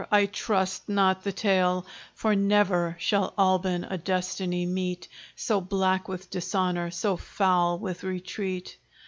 I 0.09 0.25
trust 0.25 0.89
not 0.89 1.23
the 1.23 1.31
tale: 1.31 1.85
For 2.15 2.35
never 2.35 2.95
shall 2.99 3.35
Albin 3.37 3.83
a 3.83 3.99
destiny 3.99 4.65
meet 4.65 5.07
So 5.35 5.61
black 5.61 6.07
with 6.07 6.31
dishonor, 6.31 6.89
so 6.89 7.17
foul 7.17 7.77
with 7.77 8.01
retreat. 8.03 8.77